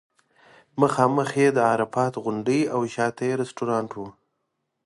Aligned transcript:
مخامخ 0.81 1.29
یې 1.41 1.47
د 1.53 1.59
عرفات 1.71 2.13
غونډۍ 2.23 2.61
او 2.73 2.79
شاته 2.95 3.23
یې 3.29 3.33
رستورانټ 3.41 3.89
و. 3.95 3.99